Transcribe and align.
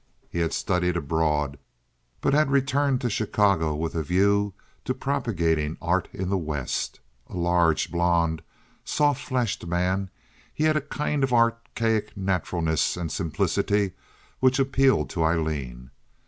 He 0.31 0.39
had 0.39 0.51
studied 0.51 0.97
abroad, 0.97 1.59
but 2.21 2.33
had 2.33 2.49
returned 2.49 3.01
to 3.01 3.09
Chicago 3.11 3.75
with 3.75 3.93
a 3.93 4.01
view 4.01 4.55
to 4.83 4.95
propagating 4.95 5.77
art 5.79 6.07
in 6.11 6.27
the 6.29 6.39
West. 6.39 6.99
A 7.27 7.37
large, 7.37 7.91
blond, 7.91 8.41
soft 8.83 9.23
fleshed 9.23 9.67
man, 9.67 10.09
he 10.55 10.63
had 10.63 10.75
a 10.75 10.81
kind 10.81 11.23
of 11.23 11.33
archaic 11.33 12.17
naturalness 12.17 12.97
and 12.97 13.11
simplicity 13.11 13.91
which 14.39 14.57
appealed 14.57 15.07
to 15.11 15.23
Aileen. 15.23 15.91